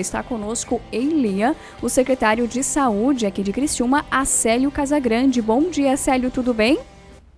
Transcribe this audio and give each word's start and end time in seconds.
Está 0.00 0.22
conosco 0.22 0.80
em 0.92 1.08
linha 1.08 1.56
o 1.82 1.88
secretário 1.88 2.46
de 2.46 2.62
Saúde 2.62 3.26
aqui 3.26 3.42
de 3.42 3.52
Criciúma, 3.52 4.04
Acélio 4.08 4.70
Casagrande. 4.70 5.42
Bom 5.42 5.62
dia, 5.62 5.94
Acélio, 5.94 6.30
tudo 6.30 6.54
bem? 6.54 6.78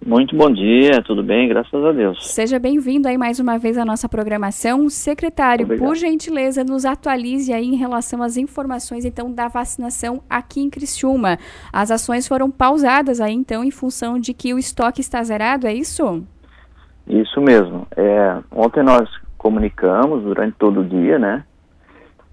Muito 0.04 0.36
bom 0.36 0.52
dia, 0.52 1.02
tudo 1.07 1.23
bem, 1.23 1.49
graças 1.49 1.83
a 1.83 1.91
Deus. 1.91 2.18
Seja 2.34 2.58
bem-vindo 2.58 3.08
aí 3.08 3.17
mais 3.17 3.41
uma 3.41 3.57
vez 3.57 3.78
à 3.78 3.84
nossa 3.86 4.10
programação. 4.10 4.91
Secretário, 4.91 5.65
Obrigado. 5.65 5.88
por 5.88 5.96
gentileza, 5.96 6.62
nos 6.62 6.84
atualize 6.84 7.50
aí 7.50 7.65
em 7.65 7.76
relação 7.76 8.23
às 8.23 8.36
informações 8.36 9.06
então 9.06 9.32
da 9.32 9.48
vacinação 9.48 10.22
aqui 10.29 10.61
em 10.61 10.68
Criciúma. 10.68 11.38
As 11.72 11.90
ações 11.90 12.29
foram 12.29 12.50
pausadas 12.50 13.22
aí 13.22 13.32
então 13.32 13.64
em 13.64 13.70
função 13.70 14.18
de 14.18 14.34
que 14.34 14.52
o 14.52 14.58
estoque 14.58 15.00
está 15.00 15.22
zerado, 15.22 15.66
é 15.66 15.72
isso? 15.72 16.22
Isso 17.08 17.40
mesmo. 17.40 17.86
É, 17.96 18.36
ontem 18.52 18.82
nós 18.82 19.08
comunicamos 19.38 20.24
durante 20.24 20.58
todo 20.58 20.80
o 20.80 20.84
dia, 20.84 21.18
né, 21.18 21.42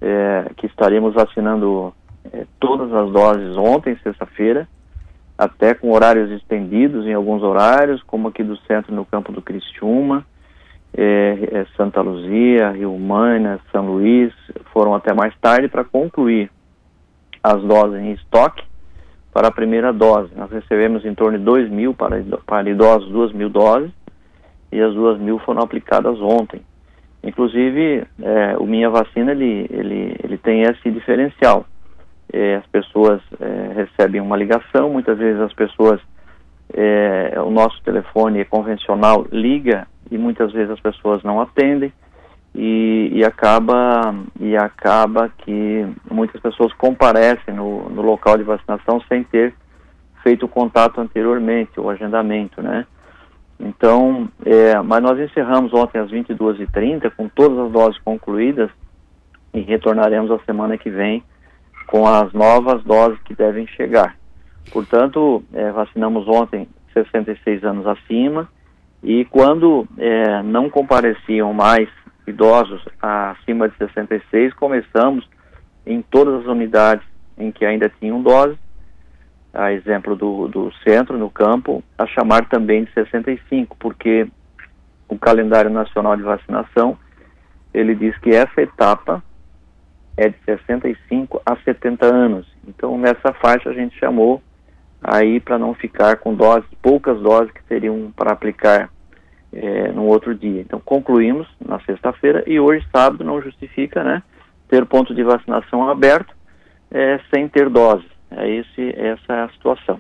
é, 0.01 0.51
que 0.57 0.67
estaremos 0.67 1.13
vacinando 1.13 1.93
é, 2.31 2.45
todas 2.59 2.91
as 2.93 3.11
doses 3.11 3.57
ontem, 3.57 3.97
sexta-feira, 4.03 4.67
até 5.37 5.73
com 5.73 5.91
horários 5.91 6.31
estendidos 6.31 7.05
em 7.05 7.13
alguns 7.13 7.43
horários, 7.43 8.01
como 8.03 8.27
aqui 8.27 8.43
do 8.43 8.57
centro 8.57 8.93
no 8.93 9.05
campo 9.05 9.31
do 9.31 9.41
Cristiúma, 9.41 10.25
é, 10.95 11.49
é, 11.51 11.65
Santa 11.75 12.01
Luzia, 12.01 12.71
Rio 12.71 12.97
Mana, 12.97 13.59
São 13.71 13.85
Luís, 13.85 14.33
foram 14.73 14.95
até 14.95 15.13
mais 15.13 15.35
tarde 15.39 15.67
para 15.67 15.83
concluir 15.83 16.49
as 17.43 17.61
doses 17.61 17.99
em 18.01 18.13
estoque 18.13 18.63
para 19.31 19.49
a 19.49 19.51
primeira 19.51 19.93
dose. 19.93 20.31
Nós 20.35 20.49
recebemos 20.49 21.05
em 21.05 21.13
torno 21.13 21.37
de 21.37 21.43
2 21.43 21.69
mil 21.69 21.93
para, 21.93 22.23
para 22.45 22.69
idosos, 22.69 23.11
2 23.11 23.33
mil 23.33 23.49
doses, 23.49 23.91
e 24.71 24.81
as 24.81 24.93
2 24.93 25.19
mil 25.19 25.37
foram 25.39 25.61
aplicadas 25.61 26.19
ontem. 26.19 26.61
Inclusive, 27.27 28.07
é, 28.21 28.55
o 28.57 28.65
Minha 28.65 28.89
Vacina, 28.89 29.33
ele, 29.33 29.67
ele, 29.69 30.15
ele 30.23 30.37
tem 30.37 30.61
esse 30.61 30.89
diferencial. 30.89 31.65
É, 32.31 32.55
as 32.55 32.65
pessoas 32.67 33.21
é, 33.37 33.73
recebem 33.75 34.21
uma 34.21 34.37
ligação, 34.37 34.89
muitas 34.89 35.17
vezes 35.17 35.41
as 35.41 35.51
pessoas, 35.51 35.99
é, 36.73 37.33
o 37.41 37.51
nosso 37.51 37.81
telefone 37.83 38.45
convencional 38.45 39.25
liga 39.29 39.85
e 40.09 40.17
muitas 40.17 40.53
vezes 40.53 40.71
as 40.71 40.79
pessoas 40.79 41.21
não 41.23 41.41
atendem 41.41 41.91
e, 42.55 43.09
e 43.13 43.25
acaba 43.25 44.15
e 44.39 44.55
acaba 44.55 45.29
que 45.39 45.85
muitas 46.09 46.39
pessoas 46.39 46.71
comparecem 46.73 47.53
no, 47.53 47.89
no 47.89 48.01
local 48.01 48.37
de 48.37 48.43
vacinação 48.43 49.01
sem 49.09 49.23
ter 49.23 49.53
feito 50.23 50.45
o 50.45 50.49
contato 50.49 51.01
anteriormente, 51.01 51.77
o 51.77 51.89
agendamento, 51.89 52.61
né? 52.61 52.85
Então, 53.59 54.29
é, 54.45 54.79
mas 54.81 55.01
nós 55.01 55.19
encerramos 55.19 55.73
ontem 55.73 55.99
às 55.99 56.11
22h30 56.11 57.11
com 57.15 57.27
todas 57.27 57.57
as 57.57 57.71
doses 57.71 57.99
concluídas 58.01 58.69
e 59.53 59.61
retornaremos 59.61 60.29
a 60.29 60.39
semana 60.45 60.77
que 60.77 60.89
vem 60.89 61.23
com 61.87 62.07
as 62.07 62.31
novas 62.33 62.83
doses 62.83 63.19
que 63.23 63.33
devem 63.33 63.65
chegar. 63.67 64.15
Portanto, 64.71 65.43
é, 65.53 65.71
vacinamos 65.71 66.27
ontem 66.27 66.67
66 66.93 67.63
anos 67.63 67.87
acima 67.87 68.47
e 69.01 69.25
quando 69.25 69.87
é, 69.97 70.43
não 70.43 70.69
compareciam 70.69 71.53
mais 71.53 71.89
idosos 72.27 72.83
acima 73.01 73.69
de 73.69 73.77
66, 73.77 74.53
começamos 74.53 75.27
em 75.85 76.01
todas 76.01 76.41
as 76.41 76.47
unidades 76.47 77.05
em 77.37 77.51
que 77.51 77.65
ainda 77.65 77.89
tinham 77.99 78.21
doses 78.21 78.57
a 79.53 79.71
exemplo 79.71 80.15
do, 80.15 80.47
do 80.47 80.71
centro, 80.83 81.17
no 81.17 81.29
campo, 81.29 81.83
a 81.97 82.05
chamar 82.05 82.47
também 82.47 82.83
de 82.83 82.93
65, 82.93 83.75
porque 83.77 84.27
o 85.07 85.17
calendário 85.17 85.69
nacional 85.69 86.15
de 86.15 86.23
vacinação, 86.23 86.97
ele 87.73 87.95
diz 87.95 88.17
que 88.19 88.31
essa 88.31 88.61
etapa 88.61 89.23
é 90.15 90.29
de 90.29 90.37
65 90.45 91.41
a 91.45 91.55
70 91.57 92.05
anos. 92.05 92.47
Então, 92.67 92.97
nessa 92.97 93.33
faixa 93.33 93.69
a 93.69 93.73
gente 93.73 93.97
chamou 93.97 94.41
aí 95.01 95.39
para 95.39 95.59
não 95.59 95.73
ficar 95.73 96.17
com 96.17 96.33
doses, 96.33 96.67
poucas 96.81 97.19
doses 97.21 97.51
que 97.51 97.63
seriam 97.67 98.11
para 98.15 98.33
aplicar 98.33 98.89
é, 99.53 99.91
no 99.91 100.03
outro 100.03 100.35
dia. 100.35 100.61
Então, 100.61 100.79
concluímos 100.79 101.47
na 101.63 101.79
sexta-feira 101.81 102.43
e 102.47 102.59
hoje, 102.59 102.85
sábado, 102.91 103.23
não 103.23 103.41
justifica, 103.41 104.03
né, 104.03 104.23
ter 104.67 104.85
ponto 104.85 105.13
de 105.13 105.23
vacinação 105.23 105.87
aberto 105.89 106.35
é, 106.91 107.19
sem 107.33 107.47
ter 107.47 107.69
doses. 107.69 108.16
É 108.37 108.49
esse, 108.49 108.89
essa 108.95 109.33
é 109.33 109.43
a 109.43 109.49
situação. 109.49 109.99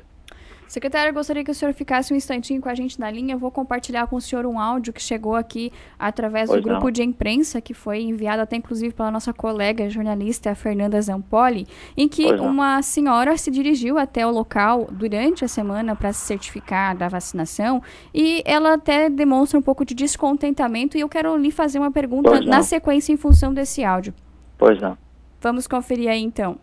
Secretário, 0.67 1.11
eu 1.11 1.13
gostaria 1.13 1.45
que 1.45 1.51
o 1.51 1.55
senhor 1.55 1.73
ficasse 1.73 2.13
um 2.13 2.17
instantinho 2.17 2.61
com 2.61 2.67
a 2.67 2.75
gente 2.75 2.99
na 2.99 3.09
linha. 3.09 3.35
Eu 3.35 3.39
vou 3.39 3.49
compartilhar 3.49 4.05
com 4.07 4.17
o 4.17 4.21
senhor 4.21 4.45
um 4.45 4.59
áudio 4.59 4.91
que 4.91 5.01
chegou 5.01 5.33
aqui 5.33 5.71
através 5.97 6.49
pois 6.49 6.61
do 6.61 6.67
grupo 6.67 6.85
não. 6.85 6.91
de 6.91 7.03
imprensa, 7.03 7.61
que 7.61 7.73
foi 7.73 8.01
enviado 8.01 8.41
até 8.41 8.57
inclusive 8.57 8.93
pela 8.93 9.09
nossa 9.09 9.31
colega 9.31 9.89
jornalista 9.89 10.53
Fernanda 10.55 11.01
Zampoli, 11.01 11.65
em 11.95 12.07
que 12.09 12.25
uma 12.33 12.81
senhora 12.81 13.37
se 13.37 13.49
dirigiu 13.49 13.97
até 13.97 14.27
o 14.27 14.29
local 14.29 14.89
durante 14.91 15.45
a 15.45 15.47
semana 15.47 15.95
para 15.95 16.11
se 16.11 16.25
certificar 16.25 16.97
da 16.97 17.07
vacinação 17.07 17.81
e 18.13 18.43
ela 18.45 18.73
até 18.73 19.09
demonstra 19.09 19.57
um 19.57 19.61
pouco 19.61 19.85
de 19.85 19.95
descontentamento 19.95 20.97
e 20.97 20.99
eu 20.99 21.07
quero 21.07 21.37
lhe 21.37 21.49
fazer 21.49 21.79
uma 21.79 21.91
pergunta 21.91 22.41
na 22.41 22.61
sequência 22.61 23.13
em 23.13 23.17
função 23.17 23.53
desse 23.53 23.85
áudio. 23.85 24.13
Pois 24.57 24.81
não. 24.81 24.97
Vamos 25.39 25.65
conferir 25.65 26.09
aí 26.09 26.21
então 26.21 26.59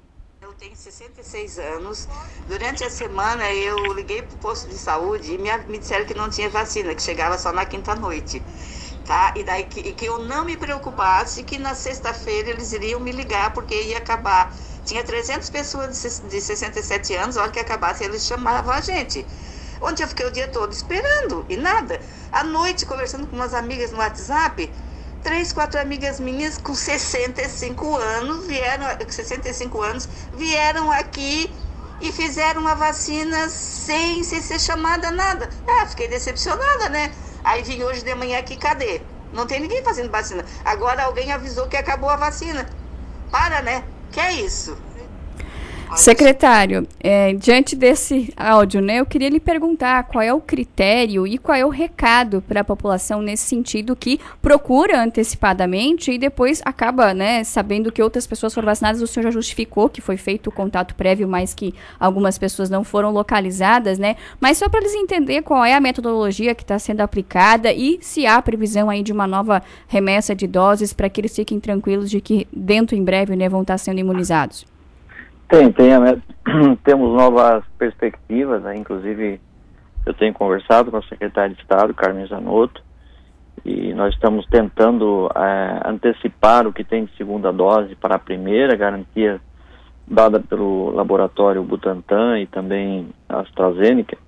tenho 0.58 0.76
66 0.76 1.58
anos. 1.58 2.08
Durante 2.48 2.84
a 2.84 2.90
semana 2.90 3.50
eu 3.52 3.92
liguei 3.92 4.22
para 4.22 4.34
o 4.34 4.38
posto 4.38 4.68
de 4.68 4.76
saúde 4.76 5.32
e 5.32 5.38
me, 5.38 5.50
me 5.68 5.78
disseram 5.78 6.04
que 6.04 6.14
não 6.14 6.30
tinha 6.30 6.48
vacina, 6.48 6.94
que 6.94 7.02
chegava 7.02 7.36
só 7.38 7.52
na 7.52 7.64
quinta-noite. 7.64 8.42
Tá? 9.04 9.34
E 9.36 9.44
daí 9.44 9.64
que, 9.64 9.92
que 9.92 10.06
eu 10.06 10.18
não 10.20 10.44
me 10.44 10.56
preocupasse 10.56 11.42
que 11.42 11.58
na 11.58 11.74
sexta-feira 11.74 12.50
eles 12.50 12.72
iriam 12.72 13.00
me 13.00 13.12
ligar 13.12 13.52
porque 13.52 13.74
ia 13.74 13.98
acabar. 13.98 14.54
Tinha 14.84 15.02
300 15.02 15.48
pessoas 15.50 16.00
de, 16.00 16.28
de 16.28 16.40
67 16.40 17.14
anos, 17.14 17.36
a 17.36 17.42
hora 17.42 17.50
que 17.50 17.60
acabasse 17.60 18.04
eles 18.04 18.24
chamavam 18.24 18.72
a 18.72 18.80
gente. 18.80 19.26
Onde 19.80 20.02
eu 20.02 20.08
fiquei 20.08 20.26
o 20.26 20.30
dia 20.30 20.48
todo 20.48 20.72
esperando 20.72 21.44
e 21.48 21.56
nada. 21.56 22.00
À 22.32 22.44
noite, 22.44 22.86
conversando 22.86 23.26
com 23.26 23.36
umas 23.36 23.52
amigas 23.52 23.92
no 23.92 23.98
WhatsApp, 23.98 24.72
três, 25.24 25.52
quatro 25.52 25.80
amigas 25.80 26.20
minhas 26.20 26.58
com 26.58 26.74
65 26.74 27.96
anos 27.96 28.46
vieram, 28.46 28.86
65 29.08 29.82
anos, 29.82 30.08
vieram 30.34 30.92
aqui 30.92 31.50
e 32.00 32.12
fizeram 32.12 32.68
a 32.68 32.74
vacina 32.74 33.48
sem, 33.48 34.22
sem 34.22 34.40
ser 34.42 34.60
chamada 34.60 35.10
nada. 35.10 35.48
Ah, 35.66 35.86
fiquei 35.86 36.08
decepcionada, 36.08 36.90
né? 36.90 37.10
Aí 37.42 37.62
vim 37.62 37.82
hoje 37.82 38.04
de 38.04 38.14
manhã 38.14 38.38
aqui, 38.38 38.56
cadê? 38.56 39.00
Não 39.32 39.46
tem 39.46 39.60
ninguém 39.60 39.82
fazendo 39.82 40.10
vacina. 40.10 40.44
Agora 40.64 41.04
alguém 41.04 41.32
avisou 41.32 41.66
que 41.68 41.76
acabou 41.76 42.10
a 42.10 42.16
vacina. 42.16 42.68
Para, 43.30 43.62
né? 43.62 43.84
Que 44.10 44.20
é 44.20 44.32
isso? 44.32 44.76
Secretário, 45.96 46.88
é, 46.98 47.32
diante 47.34 47.76
desse 47.76 48.32
áudio, 48.36 48.82
né, 48.82 48.96
eu 48.96 49.06
queria 49.06 49.28
lhe 49.28 49.38
perguntar 49.38 50.02
qual 50.02 50.22
é 50.22 50.34
o 50.34 50.40
critério 50.40 51.24
e 51.24 51.38
qual 51.38 51.56
é 51.56 51.64
o 51.64 51.68
recado 51.68 52.42
para 52.42 52.62
a 52.62 52.64
população 52.64 53.22
nesse 53.22 53.46
sentido 53.46 53.94
que 53.94 54.18
procura 54.42 55.00
antecipadamente 55.00 56.10
e 56.10 56.18
depois 56.18 56.60
acaba, 56.64 57.14
né, 57.14 57.44
sabendo 57.44 57.92
que 57.92 58.02
outras 58.02 58.26
pessoas 58.26 58.52
foram 58.52 58.66
vacinadas. 58.66 59.00
O 59.00 59.06
senhor 59.06 59.24
já 59.24 59.30
justificou 59.30 59.88
que 59.88 60.00
foi 60.00 60.16
feito 60.16 60.48
o 60.48 60.52
contato 60.52 60.96
prévio, 60.96 61.28
mas 61.28 61.54
que 61.54 61.72
algumas 61.98 62.36
pessoas 62.38 62.68
não 62.68 62.82
foram 62.82 63.10
localizadas, 63.10 63.96
né? 63.96 64.16
Mas 64.40 64.58
só 64.58 64.68
para 64.68 64.80
eles 64.80 64.94
entender 64.94 65.42
qual 65.42 65.64
é 65.64 65.74
a 65.74 65.80
metodologia 65.80 66.56
que 66.56 66.62
está 66.62 66.78
sendo 66.78 67.02
aplicada 67.02 67.72
e 67.72 67.98
se 68.02 68.26
há 68.26 68.42
previsão 68.42 68.90
aí 68.90 69.02
de 69.02 69.12
uma 69.12 69.28
nova 69.28 69.62
remessa 69.86 70.34
de 70.34 70.48
doses 70.48 70.92
para 70.92 71.08
que 71.08 71.20
eles 71.20 71.34
fiquem 71.34 71.60
tranquilos 71.60 72.10
de 72.10 72.20
que 72.20 72.48
dentro 72.52 72.96
em 72.96 73.04
breve, 73.04 73.36
né, 73.36 73.48
vão 73.48 73.62
estar 73.62 73.78
sendo 73.78 74.00
imunizados. 74.00 74.73
Tem, 75.48 75.70
tem, 75.72 75.90
temos 76.84 77.14
novas 77.14 77.64
perspectivas, 77.78 78.62
né? 78.62 78.76
inclusive 78.76 79.40
eu 80.06 80.14
tenho 80.14 80.34
conversado 80.34 80.90
com 80.90 80.98
a 80.98 81.02
secretária 81.02 81.54
de 81.54 81.60
Estado, 81.60 81.94
Carmen 81.94 82.26
Zanotto, 82.26 82.82
e 83.64 83.94
nós 83.94 84.12
estamos 84.14 84.46
tentando 84.46 85.30
é, 85.34 85.88
antecipar 85.88 86.66
o 86.66 86.72
que 86.72 86.84
tem 86.84 87.04
de 87.04 87.16
segunda 87.16 87.52
dose 87.52 87.94
para 87.94 88.16
a 88.16 88.18
primeira, 88.18 88.76
garantia 88.76 89.40
dada 90.06 90.38
pelo 90.38 90.90
laboratório 90.90 91.62
Butantan 91.62 92.38
e 92.40 92.46
também 92.46 93.08
a 93.28 93.40
AstraZeneca, 93.40 94.18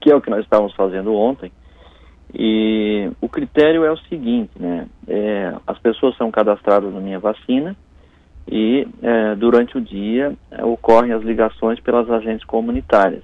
que 0.00 0.10
é 0.10 0.14
o 0.14 0.20
que 0.20 0.28
nós 0.28 0.44
estávamos 0.44 0.74
fazendo 0.74 1.14
ontem. 1.14 1.50
E 2.32 3.10
o 3.20 3.28
critério 3.28 3.84
é 3.84 3.92
o 3.92 3.96
seguinte, 3.96 4.50
né? 4.58 4.86
É, 5.06 5.54
as 5.66 5.78
pessoas 5.78 6.16
são 6.16 6.30
cadastradas 6.30 6.92
na 6.92 7.00
minha 7.00 7.18
vacina, 7.18 7.76
e 8.46 8.86
é, 9.02 9.34
durante 9.34 9.76
o 9.76 9.80
dia 9.80 10.34
é, 10.50 10.64
ocorrem 10.64 11.12
as 11.12 11.22
ligações 11.22 11.80
pelas 11.80 12.10
agentes 12.10 12.44
comunitárias. 12.44 13.22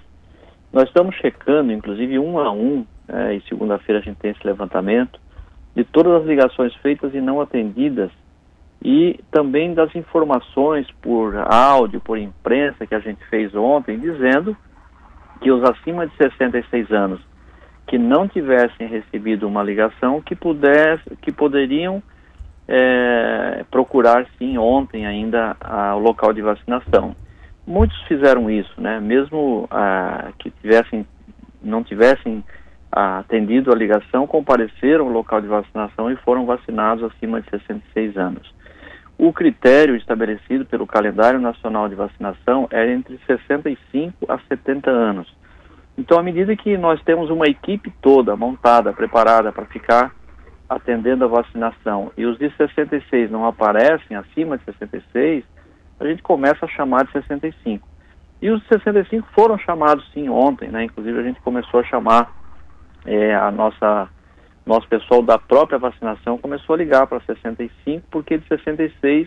Nós 0.72 0.84
estamos 0.84 1.14
checando, 1.16 1.72
inclusive 1.72 2.18
um 2.18 2.38
a 2.38 2.50
um, 2.52 2.86
é, 3.08 3.34
e 3.34 3.40
segunda-feira 3.42 4.00
a 4.00 4.04
gente 4.04 4.18
tem 4.18 4.30
esse 4.30 4.46
levantamento, 4.46 5.20
de 5.74 5.84
todas 5.84 6.22
as 6.22 6.26
ligações 6.26 6.74
feitas 6.76 7.14
e 7.14 7.20
não 7.20 7.40
atendidas 7.40 8.10
e 8.82 9.20
também 9.30 9.74
das 9.74 9.94
informações 9.94 10.86
por 11.02 11.36
áudio, 11.36 12.00
por 12.00 12.18
imprensa 12.18 12.86
que 12.86 12.94
a 12.94 13.00
gente 13.00 13.22
fez 13.26 13.54
ontem, 13.54 13.98
dizendo 13.98 14.56
que 15.40 15.50
os 15.50 15.62
acima 15.62 16.06
de 16.06 16.16
66 16.16 16.90
anos 16.90 17.20
que 17.86 17.98
não 17.98 18.28
tivessem 18.28 18.86
recebido 18.86 19.48
uma 19.48 19.62
ligação 19.62 20.20
que 20.20 20.36
pudesse, 20.36 21.02
que 21.20 21.32
poderiam 21.32 22.00
é, 22.72 23.64
procurar 23.68 24.26
sim 24.38 24.56
ontem 24.56 25.04
ainda 25.04 25.56
a, 25.60 25.96
o 25.96 25.98
local 25.98 26.32
de 26.32 26.40
vacinação. 26.40 27.16
Muitos 27.66 28.00
fizeram 28.02 28.48
isso, 28.48 28.80
né? 28.80 29.00
Mesmo 29.00 29.66
ah, 29.70 30.28
que 30.38 30.50
tivessem, 30.50 31.04
não 31.60 31.82
tivessem 31.82 32.44
ah, 32.92 33.18
atendido 33.18 33.72
a 33.72 33.74
ligação, 33.74 34.24
compareceram 34.24 35.06
ao 35.06 35.12
local 35.12 35.40
de 35.40 35.48
vacinação 35.48 36.12
e 36.12 36.16
foram 36.16 36.46
vacinados 36.46 37.02
acima 37.02 37.40
de 37.40 37.50
66 37.50 38.16
anos. 38.16 38.54
O 39.18 39.32
critério 39.32 39.96
estabelecido 39.96 40.64
pelo 40.64 40.86
calendário 40.86 41.40
nacional 41.40 41.88
de 41.88 41.96
vacinação 41.96 42.68
é 42.70 42.88
entre 42.92 43.18
65 43.26 44.26
a 44.28 44.38
70 44.48 44.88
anos. 44.90 45.28
Então, 45.98 46.18
à 46.18 46.22
medida 46.22 46.56
que 46.56 46.78
nós 46.78 47.02
temos 47.02 47.30
uma 47.30 47.46
equipe 47.46 47.92
toda 48.00 48.36
montada, 48.36 48.92
preparada 48.92 49.52
para 49.52 49.66
ficar 49.66 50.12
atendendo 50.70 51.24
a 51.24 51.28
vacinação 51.28 52.12
e 52.16 52.24
os 52.24 52.38
de 52.38 52.48
66 52.56 53.28
não 53.28 53.44
aparecem 53.44 54.16
acima 54.16 54.56
de 54.56 54.64
66, 54.64 55.44
a 55.98 56.06
gente 56.06 56.22
começa 56.22 56.64
a 56.64 56.68
chamar 56.68 57.04
de 57.04 57.10
65. 57.10 57.86
E 58.40 58.48
os 58.50 58.64
65 58.68 59.26
foram 59.34 59.58
chamados 59.58 60.08
sim 60.12 60.28
ontem, 60.28 60.68
né? 60.70 60.84
Inclusive 60.84 61.18
a 61.18 61.24
gente 61.24 61.40
começou 61.40 61.80
a 61.80 61.84
chamar 61.84 62.32
é, 63.04 63.34
a 63.34 63.50
nossa 63.50 64.08
nosso 64.64 64.86
pessoal 64.86 65.22
da 65.22 65.36
própria 65.38 65.78
vacinação 65.78 66.38
começou 66.38 66.74
a 66.74 66.78
ligar 66.78 67.06
para 67.06 67.20
65 67.22 68.06
porque 68.08 68.38
de 68.38 68.46
66 68.46 69.26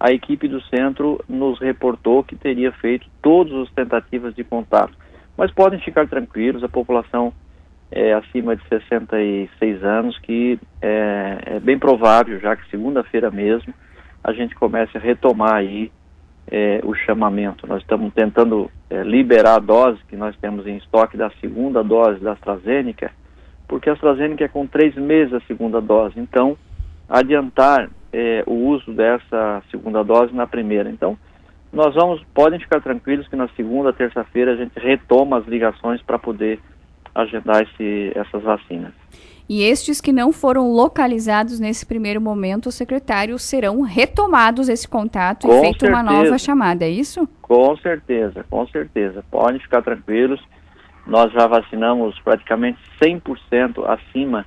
a 0.00 0.10
equipe 0.10 0.48
do 0.48 0.60
centro 0.62 1.24
nos 1.28 1.60
reportou 1.60 2.24
que 2.24 2.34
teria 2.34 2.72
feito 2.72 3.06
todas 3.22 3.52
as 3.54 3.70
tentativas 3.70 4.34
de 4.34 4.42
contato. 4.42 4.94
Mas 5.36 5.52
podem 5.52 5.80
ficar 5.80 6.08
tranquilos, 6.08 6.64
a 6.64 6.68
população 6.68 7.32
é, 7.92 8.14
acima 8.14 8.56
de 8.56 8.66
66 8.68 9.84
anos, 9.84 10.18
que 10.18 10.58
é, 10.80 11.38
é 11.46 11.60
bem 11.60 11.78
provável, 11.78 12.40
já 12.40 12.56
que 12.56 12.68
segunda-feira 12.70 13.30
mesmo, 13.30 13.72
a 14.24 14.32
gente 14.32 14.54
comece 14.54 14.96
a 14.96 15.00
retomar 15.00 15.54
aí 15.54 15.92
é, 16.50 16.80
o 16.84 16.94
chamamento. 16.94 17.66
Nós 17.66 17.82
estamos 17.82 18.12
tentando 18.14 18.70
é, 18.88 19.02
liberar 19.02 19.56
a 19.56 19.58
dose 19.58 20.00
que 20.08 20.16
nós 20.16 20.34
temos 20.36 20.66
em 20.66 20.76
estoque 20.76 21.16
da 21.16 21.30
segunda 21.40 21.82
dose 21.82 22.20
da 22.20 22.32
AstraZeneca, 22.32 23.10
porque 23.68 23.90
a 23.90 23.92
AstraZeneca 23.92 24.44
é 24.44 24.48
com 24.48 24.66
três 24.66 24.94
meses 24.96 25.34
a 25.34 25.40
segunda 25.40 25.80
dose, 25.80 26.18
então 26.18 26.56
adiantar 27.08 27.90
é, 28.12 28.42
o 28.46 28.54
uso 28.54 28.92
dessa 28.92 29.62
segunda 29.70 30.02
dose 30.02 30.34
na 30.34 30.46
primeira. 30.46 30.88
Então, 30.90 31.16
nós 31.72 31.94
vamos, 31.94 32.22
podem 32.34 32.60
ficar 32.60 32.80
tranquilos 32.80 33.26
que 33.28 33.36
na 33.36 33.48
segunda, 33.48 33.92
terça-feira 33.92 34.52
a 34.52 34.56
gente 34.56 34.78
retoma 34.78 35.38
as 35.38 35.46
ligações 35.46 36.02
para 36.02 36.18
poder 36.18 36.60
agendar 37.14 37.62
esse, 37.62 38.12
essas 38.14 38.42
vacinas. 38.42 38.92
E 39.48 39.62
estes 39.62 40.00
que 40.00 40.12
não 40.12 40.32
foram 40.32 40.72
localizados 40.72 41.60
nesse 41.60 41.84
primeiro 41.84 42.20
momento, 42.20 42.68
o 42.68 42.72
secretário, 42.72 43.38
serão 43.38 43.82
retomados 43.82 44.68
esse 44.68 44.88
contato 44.88 45.46
com 45.46 45.58
e 45.58 45.60
feita 45.60 45.88
uma 45.88 46.02
nova 46.02 46.38
chamada, 46.38 46.84
é 46.84 46.88
isso? 46.88 47.28
Com 47.42 47.76
certeza, 47.76 48.44
com 48.48 48.66
certeza. 48.68 49.24
Podem 49.30 49.60
ficar 49.60 49.82
tranquilos. 49.82 50.40
Nós 51.06 51.32
já 51.32 51.46
vacinamos 51.46 52.18
praticamente 52.20 52.78
100% 53.02 53.84
acima 53.86 54.46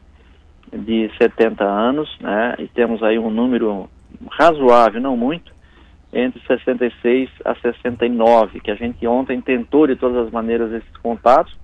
de 0.73 1.11
70 1.21 1.63
anos, 1.63 2.09
né? 2.19 2.55
E 2.57 2.67
temos 2.69 3.03
aí 3.03 3.19
um 3.19 3.29
número 3.29 3.89
razoável, 4.31 5.01
não 5.01 5.17
muito, 5.17 5.53
entre 6.11 6.41
66 6.47 7.29
a 7.43 7.53
69, 7.55 8.61
que 8.61 8.71
a 8.71 8.75
gente 8.75 9.05
ontem 9.05 9.41
tentou 9.41 9.85
de 9.85 9.95
todas 9.97 10.25
as 10.25 10.31
maneiras 10.31 10.71
esses 10.71 10.97
contatos 10.97 11.55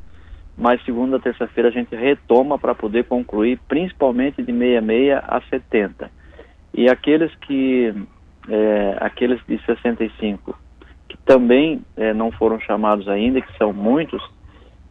mas 0.58 0.84
segunda, 0.84 1.20
terça-feira 1.20 1.70
a 1.70 1.72
gente 1.72 1.96
retoma 1.96 2.58
para 2.60 2.76
poder 2.76 3.06
concluir, 3.06 3.60
principalmente 3.68 4.44
de 4.44 4.52
66 4.52 5.14
a 5.24 5.42
70. 5.50 6.12
E 6.74 6.90
aqueles 6.90 7.34
que, 7.36 7.94
é, 8.48 8.98
aqueles 9.00 9.40
de 9.48 9.58
65, 9.66 10.58
que 11.10 11.18
também 11.26 11.82
é, 11.98 12.14
não 12.14 12.32
foram 12.32 12.60
chamados 12.60 13.08
ainda, 13.08 13.42
que 13.42 13.58
são 13.58 13.74
muitos, 13.74 14.22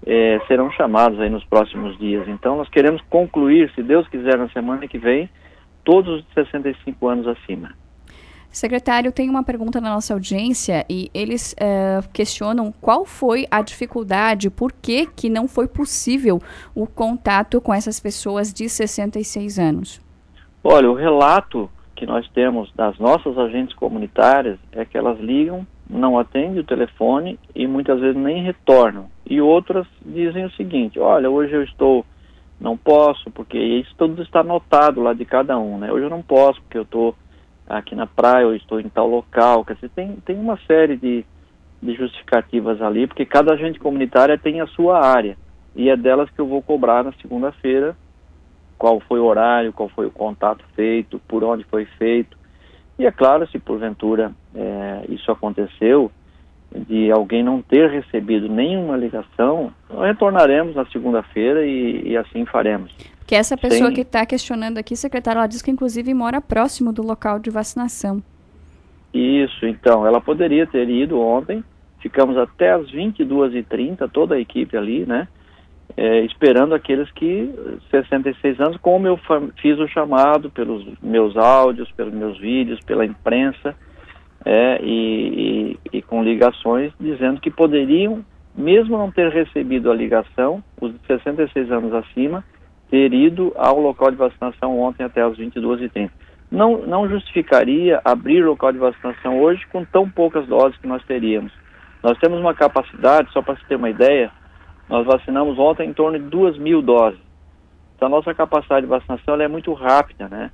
é, 0.06 0.40
serão 0.46 0.70
chamados 0.72 1.20
aí 1.20 1.30
nos 1.30 1.44
próximos 1.44 1.98
dias. 1.98 2.26
Então 2.28 2.56
nós 2.56 2.68
queremos 2.68 3.00
concluir, 3.02 3.70
se 3.74 3.82
Deus 3.82 4.08
quiser, 4.08 4.36
na 4.36 4.48
semana 4.48 4.86
que 4.88 4.98
vem, 4.98 5.28
todos 5.84 6.20
os 6.20 6.26
de 6.26 6.34
65 6.34 7.08
anos 7.08 7.26
acima. 7.26 7.74
Secretário, 8.50 9.12
tem 9.12 9.30
uma 9.30 9.44
pergunta 9.44 9.80
na 9.80 9.94
nossa 9.94 10.12
audiência 10.12 10.84
e 10.90 11.08
eles 11.14 11.52
uh, 11.52 12.06
questionam 12.12 12.72
qual 12.80 13.04
foi 13.04 13.46
a 13.48 13.62
dificuldade, 13.62 14.50
por 14.50 14.72
que, 14.72 15.06
que 15.06 15.30
não 15.30 15.46
foi 15.46 15.68
possível 15.68 16.40
o 16.74 16.84
contato 16.84 17.60
com 17.60 17.72
essas 17.72 18.00
pessoas 18.00 18.52
de 18.52 18.68
66 18.68 19.56
anos. 19.56 20.00
Olha, 20.64 20.90
o 20.90 20.94
relato 20.94 21.70
que 21.94 22.04
nós 22.04 22.28
temos 22.30 22.72
das 22.74 22.98
nossas 22.98 23.38
agentes 23.38 23.74
comunitárias 23.76 24.58
é 24.72 24.84
que 24.84 24.98
elas 24.98 25.20
ligam, 25.20 25.64
não 25.88 26.18
atendem 26.18 26.58
o 26.58 26.64
telefone 26.64 27.38
e 27.54 27.68
muitas 27.68 28.00
vezes 28.00 28.16
nem 28.16 28.42
retornam. 28.42 29.06
E 29.24 29.40
outras 29.40 29.86
dizem 30.04 30.44
o 30.44 30.50
seguinte: 30.52 30.98
olha, 30.98 31.30
hoje 31.30 31.54
eu 31.54 31.62
estou, 31.62 32.04
não 32.60 32.76
posso, 32.76 33.30
porque 33.30 33.58
isso 33.58 33.94
tudo 33.96 34.22
está 34.22 34.40
anotado 34.40 35.00
lá 35.00 35.12
de 35.12 35.24
cada 35.24 35.56
um, 35.56 35.78
né? 35.78 35.92
Hoje 35.92 36.06
eu 36.06 36.10
não 36.10 36.22
posso, 36.22 36.60
porque 36.62 36.78
eu 36.78 36.82
estou 36.82 37.14
aqui 37.70 37.94
na 37.94 38.06
praia, 38.06 38.46
ou 38.46 38.54
estou 38.54 38.80
em 38.80 38.88
tal 38.88 39.08
local. 39.08 39.64
Quer 39.64 39.74
dizer, 39.74 39.90
tem, 39.90 40.16
tem 40.24 40.36
uma 40.36 40.58
série 40.66 40.96
de, 40.96 41.24
de 41.82 41.94
justificativas 41.94 42.82
ali, 42.82 43.06
porque 43.06 43.24
cada 43.24 43.54
agente 43.54 43.78
comunitária 43.78 44.38
tem 44.38 44.60
a 44.60 44.66
sua 44.66 45.04
área. 45.04 45.36
E 45.74 45.88
é 45.88 45.96
delas 45.96 46.28
que 46.30 46.40
eu 46.40 46.46
vou 46.46 46.60
cobrar 46.60 47.04
na 47.04 47.12
segunda-feira 47.14 47.96
qual 48.76 48.98
foi 49.00 49.20
o 49.20 49.24
horário, 49.24 49.72
qual 49.72 49.88
foi 49.90 50.06
o 50.06 50.10
contato 50.10 50.64
feito, 50.74 51.20
por 51.28 51.44
onde 51.44 51.64
foi 51.64 51.84
feito. 51.84 52.36
E 52.98 53.06
é 53.06 53.10
claro, 53.10 53.46
se 53.48 53.58
porventura 53.58 54.32
é, 54.54 55.04
isso 55.08 55.30
aconteceu, 55.30 56.10
de 56.74 57.10
alguém 57.10 57.42
não 57.42 57.60
ter 57.60 57.90
recebido 57.90 58.48
nenhuma 58.48 58.96
ligação, 58.96 59.72
retornaremos 60.02 60.74
na 60.74 60.86
segunda-feira 60.86 61.64
e, 61.64 62.08
e 62.08 62.16
assim 62.16 62.44
faremos. 62.46 62.94
Que 63.30 63.36
essa 63.36 63.56
pessoa 63.56 63.86
Sem... 63.86 63.94
que 63.94 64.00
está 64.00 64.26
questionando 64.26 64.78
aqui, 64.78 64.96
secretário, 64.96 65.38
ela 65.38 65.46
diz 65.46 65.62
que 65.62 65.70
inclusive 65.70 66.12
mora 66.12 66.40
próximo 66.40 66.92
do 66.92 67.00
local 67.00 67.38
de 67.38 67.48
vacinação. 67.48 68.20
Isso, 69.14 69.66
então, 69.66 70.04
ela 70.04 70.20
poderia 70.20 70.66
ter 70.66 70.90
ido 70.90 71.20
ontem, 71.20 71.62
ficamos 72.00 72.36
até 72.36 72.72
as 72.72 72.90
22h30, 72.90 74.10
toda 74.10 74.34
a 74.34 74.40
equipe 74.40 74.76
ali, 74.76 75.06
né? 75.06 75.28
É, 75.96 76.22
esperando 76.22 76.74
aqueles 76.74 77.08
que, 77.12 77.54
66 77.92 78.58
anos, 78.58 78.78
como 78.78 79.06
eu 79.06 79.16
fiz 79.62 79.78
o 79.78 79.86
chamado 79.86 80.50
pelos 80.50 80.84
meus 81.00 81.36
áudios, 81.36 81.88
pelos 81.92 82.12
meus 82.12 82.36
vídeos, 82.36 82.80
pela 82.80 83.06
imprensa, 83.06 83.76
é, 84.44 84.80
e, 84.82 85.76
e, 85.92 85.98
e 85.98 86.02
com 86.02 86.20
ligações 86.24 86.92
dizendo 86.98 87.40
que 87.40 87.48
poderiam, 87.48 88.24
mesmo 88.56 88.98
não 88.98 89.08
ter 89.08 89.30
recebido 89.30 89.88
a 89.88 89.94
ligação, 89.94 90.64
os 90.80 90.90
de 90.90 90.98
66 91.06 91.70
anos 91.70 91.94
acima, 91.94 92.44
ter 92.90 93.14
ido 93.14 93.52
ao 93.56 93.78
local 93.78 94.10
de 94.10 94.16
vacinação 94.16 94.78
ontem 94.78 95.04
até 95.04 95.22
as 95.22 95.36
22h30. 95.36 96.10
Não, 96.50 96.78
não 96.78 97.08
justificaria 97.08 98.00
abrir 98.04 98.44
local 98.44 98.72
de 98.72 98.78
vacinação 98.78 99.40
hoje 99.40 99.64
com 99.70 99.84
tão 99.84 100.10
poucas 100.10 100.46
doses 100.48 100.76
que 100.78 100.88
nós 100.88 101.02
teríamos. 101.04 101.52
Nós 102.02 102.18
temos 102.18 102.40
uma 102.40 102.54
capacidade, 102.54 103.30
só 103.32 103.40
para 103.40 103.56
se 103.56 103.64
ter 103.66 103.76
uma 103.76 103.88
ideia, 103.88 104.32
nós 104.88 105.06
vacinamos 105.06 105.58
ontem 105.58 105.88
em 105.88 105.92
torno 105.92 106.18
de 106.18 106.24
2 106.24 106.58
mil 106.58 106.82
doses. 106.82 107.20
Então 107.94 108.08
a 108.08 108.10
nossa 108.10 108.34
capacidade 108.34 108.82
de 108.82 108.90
vacinação 108.90 109.40
é 109.40 109.46
muito 109.46 109.72
rápida, 109.72 110.28
né? 110.28 110.50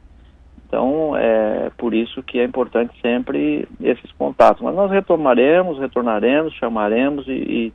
Então 0.66 1.16
é 1.16 1.70
por 1.78 1.94
isso 1.94 2.22
que 2.22 2.38
é 2.40 2.44
importante 2.44 2.92
sempre 3.00 3.66
esses 3.80 4.12
contatos. 4.12 4.60
Mas 4.62 4.74
nós 4.74 4.90
retomaremos, 4.90 5.78
retornaremos, 5.78 6.52
chamaremos 6.54 7.26
e, 7.28 7.32
e 7.32 7.72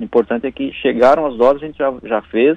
o 0.00 0.04
importante 0.04 0.46
é 0.46 0.52
que 0.52 0.72
chegaram 0.72 1.26
as 1.26 1.36
doses, 1.36 1.62
a 1.62 1.66
gente 1.66 1.78
já, 1.78 1.92
já 2.04 2.22
fez, 2.22 2.56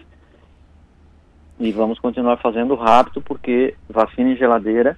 e 1.60 1.72
vamos 1.72 2.00
continuar 2.00 2.38
fazendo 2.38 2.76
rápido 2.76 3.22
porque 3.22 3.76
vacina 3.90 4.32
em 4.32 4.38
geladeira 4.38 4.98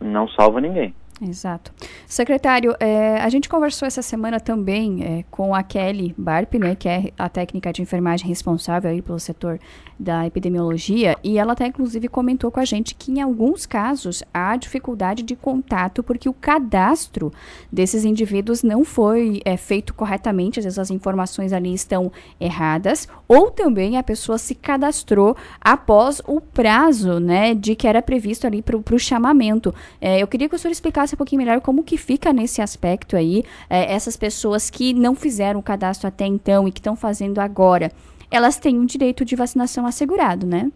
não 0.00 0.28
salva 0.28 0.60
ninguém. 0.60 0.94
Exato. 1.24 1.72
Secretário, 2.06 2.74
é, 2.80 3.16
a 3.20 3.28
gente 3.28 3.48
conversou 3.48 3.86
essa 3.86 4.02
semana 4.02 4.40
também 4.40 5.04
é, 5.04 5.24
com 5.30 5.54
a 5.54 5.62
Kelly 5.62 6.12
Barp, 6.18 6.54
né, 6.54 6.74
que 6.74 6.88
é 6.88 7.12
a 7.16 7.28
técnica 7.28 7.72
de 7.72 7.80
enfermagem 7.80 8.26
responsável 8.26 8.90
aí 8.90 9.00
pelo 9.00 9.20
setor 9.20 9.60
da 9.98 10.26
epidemiologia, 10.26 11.16
e 11.22 11.38
ela 11.38 11.52
até 11.52 11.66
inclusive 11.66 12.08
comentou 12.08 12.50
com 12.50 12.58
a 12.58 12.64
gente 12.64 12.94
que 12.96 13.12
em 13.12 13.20
alguns 13.20 13.66
casos 13.66 14.24
há 14.34 14.56
dificuldade 14.56 15.22
de 15.22 15.36
contato 15.36 16.02
porque 16.02 16.28
o 16.28 16.32
cadastro 16.32 17.32
desses 17.70 18.04
indivíduos 18.04 18.64
não 18.64 18.84
foi 18.84 19.40
é, 19.44 19.56
feito 19.56 19.94
corretamente, 19.94 20.58
às 20.58 20.64
vezes 20.64 20.78
as 20.78 20.90
informações 20.90 21.52
ali 21.52 21.72
estão 21.72 22.10
erradas, 22.40 23.06
ou 23.28 23.48
também 23.48 23.96
a 23.96 24.02
pessoa 24.02 24.38
se 24.38 24.56
cadastrou 24.56 25.36
após 25.60 26.20
o 26.26 26.40
prazo, 26.40 27.20
né, 27.20 27.54
de 27.54 27.76
que 27.76 27.86
era 27.86 28.02
previsto 28.02 28.44
ali 28.44 28.60
para 28.60 28.76
o 28.76 28.98
chamamento. 28.98 29.72
É, 30.00 30.20
eu 30.20 30.26
queria 30.26 30.48
que 30.48 30.56
o 30.56 30.58
senhor 30.58 30.72
explicasse 30.72 31.11
um 31.14 31.18
pouquinho 31.18 31.40
melhor 31.42 31.60
como 31.60 31.82
que 31.82 31.96
fica 31.96 32.32
nesse 32.32 32.60
aspecto 32.60 33.16
aí, 33.16 33.44
é, 33.68 33.92
essas 33.94 34.16
pessoas 34.16 34.70
que 34.70 34.92
não 34.94 35.14
fizeram 35.14 35.60
o 35.60 35.62
cadastro 35.62 36.08
até 36.08 36.26
então 36.26 36.66
e 36.66 36.72
que 36.72 36.80
estão 36.80 36.96
fazendo 36.96 37.40
agora 37.40 37.90
elas 38.32 38.58
têm 38.58 38.78
um 38.78 38.86
direito 38.86 39.26
de 39.26 39.36
vacinação 39.36 39.86
assegurado, 39.86 40.46
né? 40.46 40.72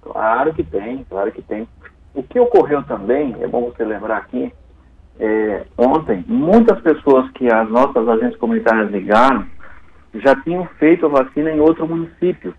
Claro 0.00 0.54
que 0.54 0.64
tem, 0.64 1.04
claro 1.08 1.30
que 1.30 1.42
tem. 1.42 1.68
o 2.14 2.22
que 2.22 2.40
ocorreu 2.40 2.82
também, 2.84 3.36
é 3.40 3.46
bom 3.46 3.70
você 3.70 3.84
lembrar 3.84 4.16
aqui, 4.16 4.50
é, 5.20 5.66
ontem, 5.76 6.24
muitas 6.26 6.80
pessoas 6.80 7.30
que 7.32 7.52
as 7.52 7.68
nossas 7.68 8.08
agentes 8.08 8.38
comunitárias 8.38 8.90
ligaram 8.90 9.46
já 10.14 10.34
tinham 10.36 10.64
feito 10.78 11.04
a 11.04 11.08
vacina 11.10 11.50
em 11.50 11.60
outro 11.60 11.86
município, 11.86 12.54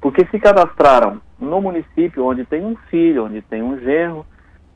porque 0.00 0.24
se 0.26 0.38
cadastraram 0.38 1.20
no 1.38 1.60
município 1.60 2.24
onde 2.24 2.44
tem 2.44 2.64
um 2.64 2.76
filho, 2.88 3.24
onde 3.24 3.42
tem 3.42 3.62
um 3.62 3.78
genro, 3.80 4.24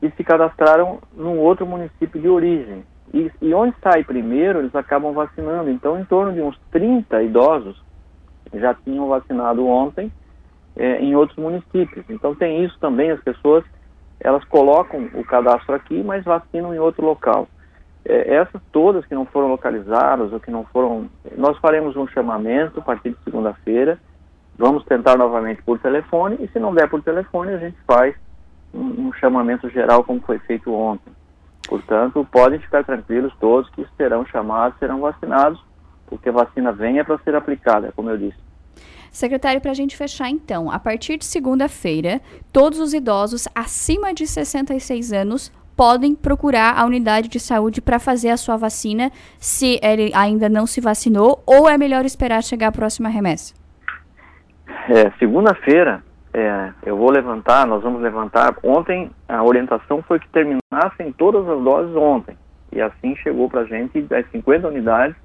e 0.01 0.09
se 0.11 0.23
cadastraram 0.23 0.99
num 1.15 1.37
outro 1.37 1.65
município 1.65 2.19
de 2.19 2.27
origem. 2.27 2.83
E, 3.13 3.31
e 3.41 3.53
onde 3.53 3.75
sai 3.83 4.03
primeiro, 4.03 4.59
eles 4.59 4.73
acabam 4.73 5.13
vacinando. 5.13 5.69
Então, 5.69 5.99
em 5.99 6.05
torno 6.05 6.33
de 6.33 6.41
uns 6.41 6.57
30 6.71 7.21
idosos 7.23 7.81
já 8.53 8.73
tinham 8.73 9.07
vacinado 9.07 9.65
ontem 9.65 10.11
é, 10.75 10.97
em 10.99 11.15
outros 11.15 11.37
municípios. 11.37 12.05
Então, 12.09 12.33
tem 12.33 12.63
isso 12.63 12.77
também, 12.79 13.11
as 13.11 13.21
pessoas, 13.21 13.63
elas 14.19 14.43
colocam 14.45 15.09
o 15.13 15.23
cadastro 15.23 15.75
aqui, 15.75 16.01
mas 16.03 16.23
vacinam 16.23 16.73
em 16.73 16.79
outro 16.79 17.05
local. 17.05 17.47
É, 18.03 18.35
essas 18.35 18.61
todas 18.71 19.05
que 19.05 19.13
não 19.13 19.25
foram 19.25 19.49
localizadas 19.49 20.33
ou 20.33 20.39
que 20.39 20.49
não 20.49 20.63
foram... 20.65 21.09
Nós 21.37 21.57
faremos 21.59 21.95
um 21.95 22.07
chamamento 22.07 22.79
a 22.79 22.83
partir 22.83 23.11
de 23.11 23.23
segunda-feira, 23.23 23.99
vamos 24.57 24.83
tentar 24.85 25.17
novamente 25.17 25.61
por 25.61 25.79
telefone, 25.79 26.37
e 26.39 26.47
se 26.47 26.59
não 26.59 26.73
der 26.73 26.89
por 26.89 27.01
telefone, 27.03 27.53
a 27.53 27.57
gente 27.57 27.77
faz 27.85 28.15
um, 28.73 29.07
um 29.07 29.13
chamamento 29.13 29.69
geral 29.69 30.03
como 30.03 30.21
foi 30.21 30.39
feito 30.39 30.73
ontem. 30.73 31.11
Portanto, 31.67 32.27
podem 32.31 32.59
ficar 32.59 32.83
tranquilos 32.83 33.33
todos 33.39 33.69
que 33.71 33.85
serão 33.95 34.25
chamados, 34.25 34.77
serão 34.79 34.99
vacinados, 34.99 35.63
porque 36.07 36.29
a 36.29 36.33
vacina 36.33 36.71
vem 36.71 36.99
é 36.99 37.03
para 37.03 37.17
ser 37.19 37.35
aplicada, 37.35 37.91
como 37.95 38.09
eu 38.09 38.17
disse. 38.17 38.37
Secretário, 39.11 39.59
para 39.59 39.71
a 39.71 39.73
gente 39.73 39.95
fechar 39.95 40.29
então, 40.29 40.71
a 40.71 40.79
partir 40.79 41.17
de 41.17 41.25
segunda-feira, 41.25 42.21
todos 42.51 42.79
os 42.79 42.93
idosos 42.93 43.47
acima 43.53 44.13
de 44.13 44.25
66 44.25 45.11
anos 45.11 45.51
podem 45.75 46.15
procurar 46.15 46.77
a 46.77 46.85
unidade 46.85 47.27
de 47.27 47.39
saúde 47.39 47.81
para 47.81 47.99
fazer 47.99 48.29
a 48.29 48.37
sua 48.37 48.55
vacina, 48.55 49.11
se 49.37 49.79
ele 49.83 50.11
ainda 50.13 50.47
não 50.47 50.65
se 50.65 50.79
vacinou, 50.79 51.43
ou 51.45 51.67
é 51.69 51.77
melhor 51.77 52.05
esperar 52.05 52.43
chegar 52.43 52.67
a 52.67 52.71
próxima 52.71 53.09
remessa? 53.09 53.53
É, 54.89 55.11
segunda-feira, 55.19 56.03
é, 56.33 56.71
eu 56.85 56.95
vou 56.95 57.11
levantar, 57.11 57.67
nós 57.67 57.83
vamos 57.83 58.01
levantar. 58.01 58.55
Ontem 58.63 59.11
a 59.27 59.43
orientação 59.43 60.01
foi 60.03 60.19
que 60.19 60.29
terminassem 60.29 61.11
todas 61.17 61.47
as 61.47 61.61
doses 61.61 61.95
ontem. 61.95 62.37
E 62.71 62.81
assim 62.81 63.15
chegou 63.17 63.49
para 63.49 63.61
a 63.61 63.65
gente 63.65 64.07
as 64.13 64.29
50 64.31 64.67
unidades 64.67 65.15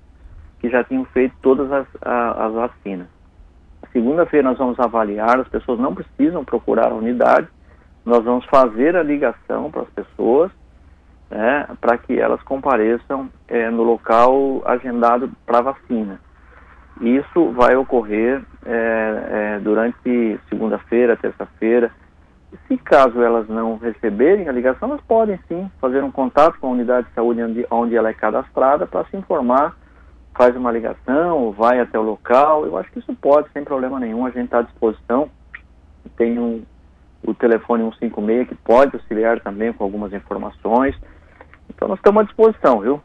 que 0.58 0.68
já 0.68 0.82
tinham 0.82 1.04
feito 1.06 1.34
todas 1.40 1.70
as, 1.70 1.86
as 2.02 2.52
vacinas. 2.52 3.06
Segunda-feira 3.92 4.48
nós 4.48 4.58
vamos 4.58 4.78
avaliar, 4.80 5.38
as 5.38 5.48
pessoas 5.48 5.78
não 5.78 5.94
precisam 5.94 6.44
procurar 6.44 6.90
a 6.90 6.94
unidade, 6.94 7.48
nós 8.04 8.24
vamos 8.24 8.44
fazer 8.46 8.96
a 8.96 9.02
ligação 9.02 9.70
para 9.70 9.82
as 9.82 9.90
pessoas, 9.90 10.50
né, 11.30 11.66
para 11.80 11.96
que 11.98 12.18
elas 12.18 12.42
compareçam 12.42 13.30
é, 13.48 13.70
no 13.70 13.82
local 13.82 14.62
agendado 14.64 15.30
para 15.44 15.60
vacina. 15.60 16.20
Isso 17.00 17.52
vai 17.52 17.76
ocorrer 17.76 18.42
é, 18.66 19.56
é, 19.56 19.60
durante 19.60 20.40
segunda-feira, 20.48 21.16
terça-feira. 21.16 21.90
Se 22.66 22.76
caso 22.78 23.22
elas 23.22 23.48
não 23.48 23.76
receberem 23.76 24.48
a 24.48 24.52
ligação, 24.52 24.88
elas 24.88 25.00
podem 25.02 25.38
sim 25.46 25.70
fazer 25.80 26.02
um 26.02 26.10
contato 26.10 26.58
com 26.58 26.68
a 26.68 26.70
unidade 26.70 27.06
de 27.08 27.14
saúde 27.14 27.42
onde, 27.42 27.66
onde 27.70 27.96
ela 27.96 28.08
é 28.08 28.14
cadastrada 28.14 28.86
para 28.86 29.04
se 29.06 29.16
informar, 29.16 29.76
faz 30.34 30.56
uma 30.56 30.72
ligação, 30.72 31.52
vai 31.52 31.80
até 31.80 31.98
o 31.98 32.02
local. 32.02 32.66
Eu 32.66 32.76
acho 32.76 32.90
que 32.90 32.98
isso 32.98 33.14
pode, 33.14 33.48
sem 33.52 33.62
problema 33.64 34.00
nenhum, 34.00 34.26
a 34.26 34.30
gente 34.30 34.46
está 34.46 34.58
à 34.58 34.62
disposição. 34.62 35.30
Tem 36.16 36.38
um, 36.38 36.62
o 37.24 37.34
telefone 37.34 37.82
156 37.98 38.48
que 38.48 38.54
pode 38.56 38.96
auxiliar 38.96 39.40
também 39.40 39.72
com 39.72 39.84
algumas 39.84 40.12
informações. 40.12 40.96
Então 41.68 41.88
nós 41.88 41.98
estamos 41.98 42.22
à 42.22 42.24
disposição, 42.24 42.80
viu? 42.80 43.00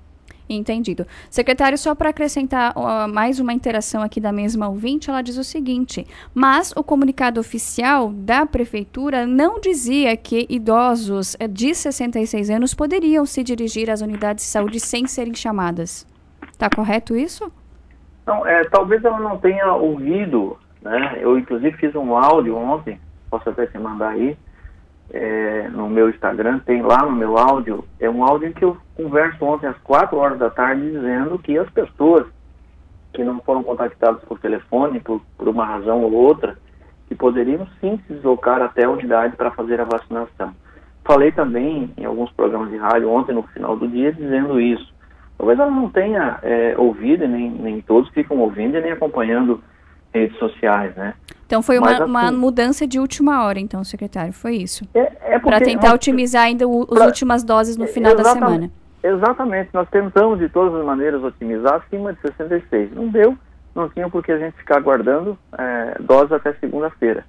Entendido. 0.53 1.07
Secretário, 1.29 1.77
só 1.77 1.95
para 1.95 2.09
acrescentar 2.09 2.73
mais 3.09 3.39
uma 3.39 3.53
interação 3.53 4.01
aqui 4.01 4.19
da 4.19 4.31
mesma 4.31 4.67
ouvinte, 4.67 5.09
ela 5.09 5.21
diz 5.21 5.37
o 5.37 5.43
seguinte: 5.43 6.05
mas 6.33 6.73
o 6.75 6.83
comunicado 6.83 7.39
oficial 7.39 8.11
da 8.11 8.45
prefeitura 8.45 9.25
não 9.25 9.59
dizia 9.59 10.15
que 10.17 10.45
idosos 10.49 11.37
eh, 11.39 11.47
de 11.47 11.73
66 11.73 12.49
anos 12.49 12.73
poderiam 12.73 13.25
se 13.25 13.43
dirigir 13.43 13.89
às 13.89 14.01
unidades 14.01 14.45
de 14.45 14.51
saúde 14.51 14.79
sem 14.79 15.07
serem 15.07 15.33
chamadas. 15.33 16.05
Está 16.51 16.69
correto 16.69 17.15
isso? 17.15 17.51
Não, 18.25 18.45
é, 18.45 18.63
talvez 18.65 19.03
ela 19.03 19.19
não 19.19 19.37
tenha 19.37 19.73
ouvido, 19.73 20.57
né? 20.81 21.17
Eu 21.21 21.37
inclusive 21.37 21.77
fiz 21.77 21.95
um 21.95 22.15
áudio 22.15 22.55
ontem, 22.57 22.99
posso 23.29 23.49
até 23.49 23.65
te 23.65 23.77
mandar 23.77 24.09
aí 24.09 24.37
é, 25.13 25.69
no 25.69 25.89
meu 25.89 26.09
Instagram, 26.09 26.59
tem 26.59 26.81
lá 26.81 27.03
no 27.03 27.11
meu 27.11 27.37
áudio, 27.37 27.83
é 27.99 28.09
um 28.09 28.23
áudio 28.23 28.47
em 28.47 28.53
que 28.53 28.63
eu 28.63 28.77
converso 28.95 29.43
ontem 29.43 29.67
às 29.67 29.77
4 29.79 30.17
horas 30.17 30.39
da 30.39 30.49
tarde 30.49 30.89
dizendo 30.89 31.37
que 31.37 31.57
as 31.57 31.69
pessoas 31.69 32.25
que 33.13 33.23
não 33.23 33.39
foram 33.41 33.61
contactadas 33.61 34.23
por 34.23 34.39
telefone, 34.39 35.01
por, 35.01 35.21
por 35.37 35.49
uma 35.49 35.65
razão 35.65 36.01
ou 36.01 36.13
outra, 36.13 36.57
que 37.07 37.15
poderiam 37.15 37.67
sim 37.81 37.99
se 38.07 38.13
deslocar 38.13 38.61
até 38.61 38.85
a 38.85 38.89
unidade 38.89 39.35
para 39.35 39.51
fazer 39.51 39.81
a 39.81 39.85
vacinação. 39.85 40.53
Falei 41.03 41.31
também 41.31 41.91
em 41.97 42.05
alguns 42.05 42.31
programas 42.31 42.69
de 42.69 42.77
rádio 42.77 43.09
ontem, 43.09 43.33
no 43.33 43.43
final 43.43 43.75
do 43.75 43.87
dia, 43.87 44.13
dizendo 44.13 44.61
isso. 44.61 44.93
Talvez 45.37 45.59
ela 45.59 45.71
não 45.71 45.89
tenha 45.89 46.39
é, 46.41 46.75
ouvido, 46.77 47.27
nem, 47.27 47.49
nem 47.49 47.81
todos 47.81 48.09
ficam 48.11 48.37
ouvindo 48.37 48.77
e 48.77 48.81
nem 48.81 48.91
acompanhando 48.91 49.61
redes 50.13 50.37
sociais, 50.37 50.95
né? 50.95 51.15
Então 51.51 51.61
foi 51.61 51.77
uma, 51.77 51.91
assim, 51.91 52.03
uma, 52.05 52.31
mudança 52.31 52.87
de 52.87 52.97
última 52.97 53.43
hora, 53.43 53.59
então, 53.59 53.83
secretário, 53.83 54.31
foi 54.31 54.55
isso? 54.55 54.87
É, 54.93 55.35
é 55.35 55.37
para 55.37 55.59
tentar 55.59 55.87
nós, 55.87 55.95
otimizar 55.95 56.43
ainda 56.43 56.65
o, 56.65 56.87
as 56.89 57.05
últimas 57.07 57.43
doses 57.43 57.75
no 57.75 57.87
final 57.87 58.15
da 58.15 58.23
semana. 58.23 58.71
Exatamente, 59.03 59.69
nós 59.73 59.85
tentamos 59.89 60.39
de 60.39 60.47
todas 60.47 60.73
as 60.73 60.85
maneiras 60.85 61.21
otimizar 61.21 61.73
acima 61.73 62.13
de 62.13 62.21
66. 62.21 62.95
Não 62.95 63.09
deu, 63.09 63.37
não 63.75 63.89
tinha 63.89 64.09
por 64.09 64.23
que 64.23 64.31
a 64.31 64.37
gente 64.37 64.55
ficar 64.55 64.77
aguardando 64.77 65.37
é, 65.57 65.97
doses 65.99 66.31
até 66.31 66.53
segunda-feira. 66.53 67.25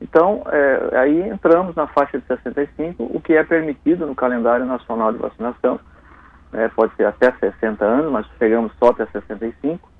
Então, 0.00 0.44
é, 0.52 0.96
aí 0.96 1.28
entramos 1.28 1.74
na 1.74 1.88
faixa 1.88 2.16
de 2.16 2.26
65, 2.28 3.10
o 3.12 3.20
que 3.20 3.32
é 3.32 3.42
permitido 3.42 4.06
no 4.06 4.14
calendário 4.14 4.66
nacional 4.66 5.12
de 5.12 5.18
vacinação. 5.18 5.80
É, 6.52 6.68
pode 6.68 6.94
ser 6.94 7.06
até 7.06 7.32
60 7.40 7.84
anos, 7.84 8.12
mas 8.12 8.24
chegamos 8.38 8.70
só 8.78 8.90
até 8.90 9.04
65, 9.06 9.90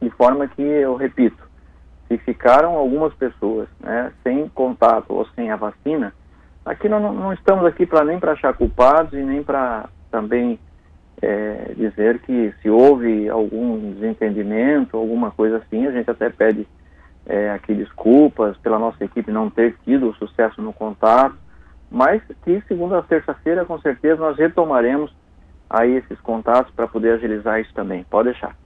de 0.00 0.10
forma 0.10 0.46
que, 0.46 0.62
eu 0.62 0.94
repito, 0.94 1.49
se 2.10 2.18
ficaram 2.18 2.74
algumas 2.74 3.14
pessoas 3.14 3.68
né, 3.78 4.10
sem 4.24 4.48
contato 4.48 5.14
ou 5.14 5.24
sem 5.36 5.48
a 5.52 5.54
vacina, 5.56 6.12
aqui 6.66 6.88
não, 6.88 7.12
não 7.12 7.32
estamos 7.32 7.64
aqui 7.64 7.86
para 7.86 8.04
nem 8.04 8.18
para 8.18 8.32
achar 8.32 8.52
culpados 8.52 9.12
e 9.12 9.22
nem 9.22 9.44
para 9.44 9.88
também 10.10 10.58
é, 11.22 11.72
dizer 11.76 12.18
que 12.22 12.52
se 12.60 12.68
houve 12.68 13.28
algum 13.28 13.92
desentendimento, 13.92 14.96
alguma 14.96 15.30
coisa 15.30 15.58
assim, 15.58 15.86
a 15.86 15.92
gente 15.92 16.10
até 16.10 16.28
pede 16.28 16.66
é, 17.26 17.52
aqui 17.52 17.74
desculpas 17.74 18.56
pela 18.56 18.78
nossa 18.78 19.04
equipe 19.04 19.30
não 19.30 19.48
ter 19.48 19.76
tido 19.84 20.12
sucesso 20.14 20.60
no 20.60 20.72
contato, 20.72 21.36
mas 21.88 22.20
que 22.44 22.60
segunda 22.66 23.02
terça-feira 23.02 23.64
com 23.64 23.78
certeza 23.78 24.20
nós 24.20 24.36
retomaremos 24.36 25.14
aí 25.68 25.92
esses 25.92 26.18
contatos 26.20 26.72
para 26.74 26.88
poder 26.88 27.12
agilizar 27.12 27.60
isso 27.60 27.72
também. 27.72 28.04
Pode 28.10 28.30
deixar. 28.30 28.56